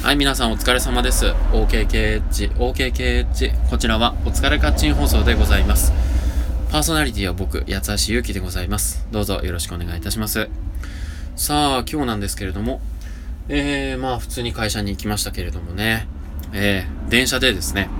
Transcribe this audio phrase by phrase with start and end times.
[0.00, 1.26] はい、皆さんお疲れ様です。
[1.26, 3.68] OKKH、OKKH。
[3.68, 5.92] こちらはお疲れカッチン放送でございます。
[6.70, 9.06] パーソナリティは僕、八橋ゆうきでございます。
[9.10, 10.48] どうぞよろしくお願いいたします。
[11.34, 12.80] さあ、今日なんですけれども、
[13.48, 16.06] えー、まあ普通に会社に行きましたけれどもね、
[16.52, 17.90] えー、電車でですね、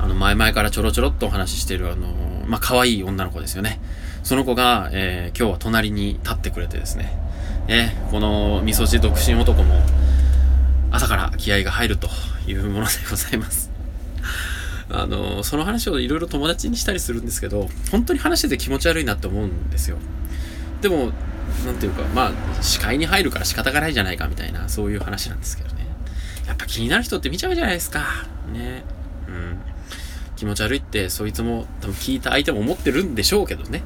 [0.00, 3.80] あの、前々からちょろちょろっとお話ししてるあのー、まあ可愛い女の子ですよね。
[4.22, 7.12] その子が、えー、今日は隣に立ってくれてですね、
[7.68, 9.82] えー、この味噌汁独身男も、
[10.90, 12.08] 朝から気合が入ると
[12.46, 13.70] いうものでございます。
[14.90, 19.98] あの、その話をいろいろ友達にしたりするんですけど、本当に話してて気持ち悪いなって思うんですよ。
[20.80, 21.12] でも、
[21.64, 25.86] なんていうか、まあ、視界に入るから仕方がないじゃないかみたいな、そういう話なんですけどね。
[26.46, 28.26] やっぱ気になる人って見ちゃうじゃないですか。
[28.52, 28.84] ね。
[29.28, 29.58] うん。
[30.36, 33.82] 気持ち悪いって、そいつも多分聞いた相手も思ってるんでしょうけどね。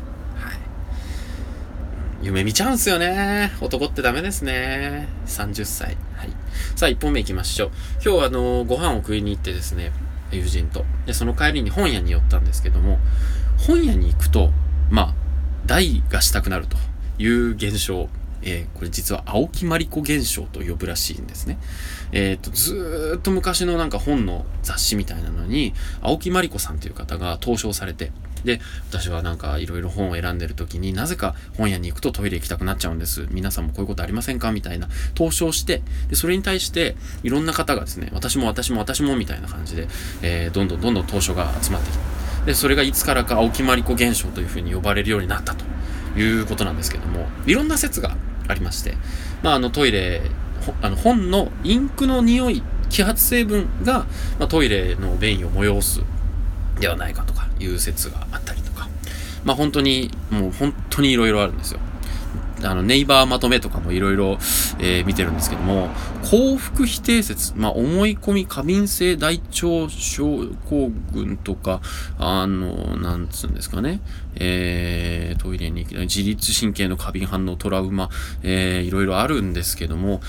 [2.24, 3.52] 夢見ちゃうんすよね。
[3.60, 5.08] 男ってダメですね。
[5.26, 5.98] 30歳。
[6.16, 6.30] はい。
[6.74, 7.70] さあ、1本目行きましょう。
[8.02, 9.92] 今日はあの、ご飯を食いに行ってですね、
[10.32, 10.86] 友人と。
[11.04, 12.98] で、その帰りに本屋に寄ったんですけども、
[13.58, 14.50] 本屋に行くと、
[14.90, 15.14] まあ、
[15.66, 16.78] 大がしたくなると
[17.18, 18.08] いう現象。
[18.46, 21.58] えー、これ実は青木まりこ現象と呼ぶらしいんですね。
[22.12, 28.12] えっ、と、ずーっと昔のなんか本の雑誌みたいなのに、青木まりこさんという方が投書されて、
[28.44, 33.26] で、私はなんかいろいろ本を選んでる時になぜか本屋に行くとトイレ行きたくなっちゃうんです。
[33.30, 34.52] 皆さんもこういうことありませんか？
[34.52, 34.88] みたいな。
[35.14, 39.88] 投書をして、で、それに対していろんな方がですね、私も私も私もみたいな感じで、
[40.22, 42.04] えー、どんどんどんどん投書が集まってきて、
[42.46, 45.64] で、それがいつからか青木まりこ現象というふうに呼ばれるようになったと。
[46.16, 48.94] いうことなんですけども、いろんな説がありまして、
[49.42, 50.22] まあ、あのトイレ、
[50.80, 54.06] あの本のインクの匂い、揮発成分が、
[54.38, 56.02] まあ、トイレの便意を催す
[56.80, 58.88] ではないかとかいう説があったりとか、
[59.44, 61.80] まあ本当に、もう本当にいろいろあるんですよ。
[62.62, 64.38] あの、ネイバーまとめとかもいろいろ、
[64.78, 65.88] えー、見てるんですけども、
[66.22, 71.80] 幸福否定説、まあ、思い込み過敏性大腸症候群とか、
[72.18, 74.00] あの、なんつうんですかね、
[74.36, 78.08] えー、トイレに行き自律神経の過敏反応、トラウマ、
[78.42, 80.20] えー、いろいろあるんですけども、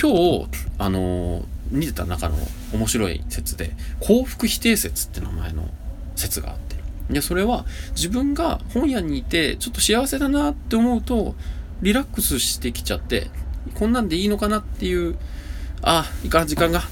[0.00, 0.46] 今日、
[0.78, 2.36] あの、見てた中の
[2.72, 5.68] 面白い説で、幸福否定説って名前の
[6.16, 6.76] 説があって、
[7.12, 7.64] で、それは
[7.94, 11.34] 自分が本屋にいて、ちょっと幸せだなって思うと、
[11.82, 13.28] リラックスしてきちゃって、
[13.74, 15.16] こんなんでいいのかなっていう、
[15.82, 16.82] あ、いかん時間が、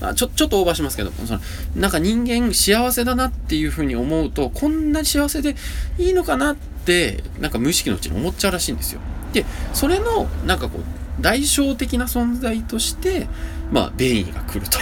[0.00, 1.40] あちょ、ちょっとオーバーしますけど、その、
[1.76, 5.56] なんか人間幸せだなっていうふうに思うと、こんなに幸せで
[5.98, 9.00] いいのかなって、なんか無意識のうちに思っちゃうらしいんですよ。
[9.32, 10.82] で、それの、なんかこう、
[11.20, 13.28] 代償的な存在として、
[13.72, 14.78] まあ、便意が来ると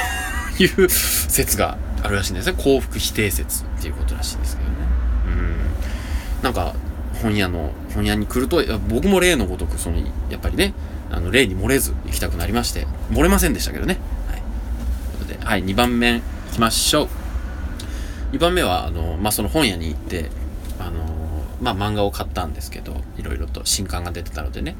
[0.63, 2.57] いう説があるらしいんですね。
[2.57, 4.77] 幸福否定説っていうことらしいんですけどね。
[5.27, 6.43] うん。
[6.43, 6.75] なんか、
[7.21, 9.99] 本屋の、本屋に来ると、僕も例のごとく、その、
[10.31, 10.73] やっぱりね、
[11.11, 13.99] あの、例に漏れず行きたくなりまして、漏れませんでしたけどね。
[14.29, 14.41] はい。
[14.41, 16.23] ということで、はい、2番目行
[16.53, 17.09] きましょう。
[18.37, 20.31] 2番目は、あの、まあ、その本屋に行って、
[20.79, 21.17] あの、
[21.61, 24.77] まあ、漫画を買ったんですけど、いろいろと新刊が出てたのでね。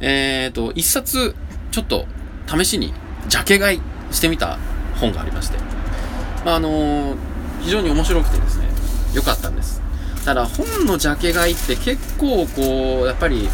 [0.00, 1.34] えっ、ー、と、一冊、
[1.72, 2.06] ちょっと、
[2.46, 2.92] 試しに、
[3.28, 3.80] ジャケ買い
[4.12, 4.58] してみた
[5.00, 5.58] 本がありまして、
[6.52, 7.16] あ、あの
[7.62, 8.68] 非常に面白くてですね、
[9.14, 9.82] 良かったんです。
[10.24, 13.48] ただ、本のジャケ買いって結構、こう、やっぱり、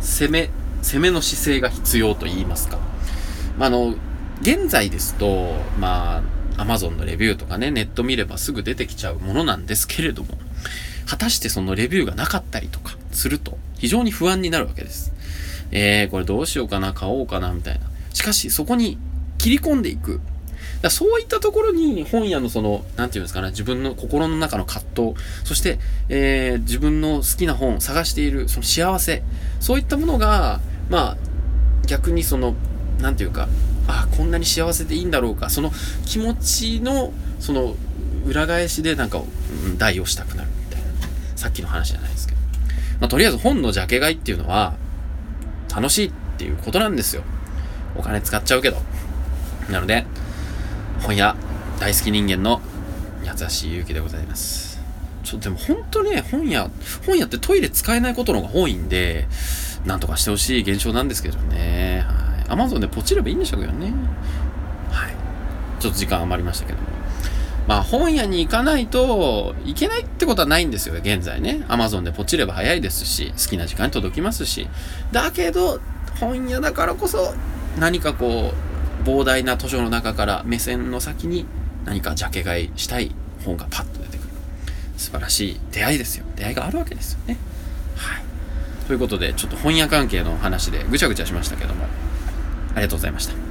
[0.00, 0.50] 攻め、
[0.82, 2.78] 攻めの姿勢が必要と言いますか。
[3.58, 3.94] まあ、あの、
[4.40, 6.22] 現在ですと、ま
[6.56, 10.38] あ、Amazon のレビューとかね、ネット見ればすぐ出てきちゃうものなんですけれども、
[11.06, 15.12] 果たしてそのレビューがなかったりとかすると、非常に不安になるわけです。
[15.70, 17.80] えー、これどうしようかな、買おうかな、みたいな。
[18.12, 18.98] しかし、そこに
[19.38, 20.20] 切り込んでいく。
[20.82, 25.78] だそういったところに本屋のその、なんていうんですかね、自分の心の中の葛藤、そして、
[26.08, 29.22] えー、自分の好きな本を探している、その幸せ、
[29.60, 30.60] そういったものが、
[30.90, 31.16] まあ、
[31.86, 32.54] 逆にその、
[33.00, 33.48] なんていうか、
[33.88, 35.70] あこんなに幸せでいいんだろうか、その
[36.04, 37.76] 気持ちの、その、
[38.26, 40.86] 裏返しでなんか、うん、代をしたくなるみたいな。
[41.36, 42.40] さっきの話じゃないですけど。
[43.00, 44.74] まあ、とりあえず本のジャケ買いっていうのは、
[45.74, 47.22] 楽しいっていうことなんですよ。
[47.94, 48.78] お金使っちゃうけど。
[49.70, 50.06] なので、
[51.06, 51.36] 本屋
[51.78, 52.60] 大好き人間の
[53.24, 54.80] 八橋ゆうきでございます。
[55.22, 56.68] ちょっとでも本当ね、本屋、
[57.06, 59.28] 本屋ってトイレ使えないことの方が多いんで、
[59.84, 62.04] なんとかしてほしい現象なんですけどね。
[62.08, 62.50] はい。
[62.50, 63.92] アマゾンでポチればいいんでしょうけどね。
[64.90, 65.14] はい。
[65.78, 66.88] ちょっと時間余りましたけども。
[67.68, 71.64] まあ本屋に行かないといけないってことはないんですよ、現在ね。
[71.68, 74.66] アマゾンでポチれば早いですし、好きな時間に届きますし。
[75.12, 75.80] だけど、
[76.18, 77.32] 本屋だからこそ、
[77.78, 78.75] 何かこう、
[79.06, 81.46] 膨大な図書の中から目線の先に
[81.84, 83.12] 何かジャケ買いしたい
[83.44, 84.28] 本がパッと出てくる。
[84.96, 86.24] 素晴らしい出会いですよ。
[86.34, 87.36] 出会いがあるわけですよね。
[87.94, 88.22] はい。
[88.88, 91.84] ということで、ちょっと本屋関係の話でぐちゃぐちゃしましたけども、
[92.74, 93.45] ありがとうございました。